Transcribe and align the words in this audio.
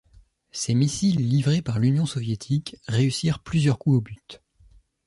Ces 0.49 0.73
missiles 0.73 1.17
livrés 1.29 1.61
par 1.61 1.77
l'Union 1.77 2.07
soviétique 2.07 2.75
réussirent 2.87 3.37
plusieurs 3.37 3.77
coups 3.77 3.97
au 3.97 4.01
but. 4.01 4.41